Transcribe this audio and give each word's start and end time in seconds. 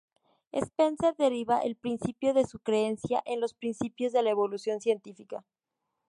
Spencer 0.51 1.13
deriva 1.15 1.59
el 1.59 1.75
principio 1.75 2.33
de 2.33 2.47
su 2.47 2.57
creencia 2.57 3.21
en 3.23 3.39
los 3.39 3.53
principios 3.53 4.11
de 4.11 4.23
la 4.23 4.31
evolución 4.31 4.81
científica. 4.81 5.45